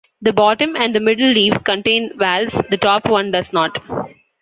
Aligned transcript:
The 0.19 0.33
bottom 0.33 0.75
and 0.75 0.95
the 0.95 0.99
middle 0.99 1.27
leaves 1.29 1.59
contain 1.59 2.17
valves, 2.17 2.59
the 2.71 2.77
top 2.77 3.07
one 3.07 3.29
does 3.29 3.53
not. 3.53 3.77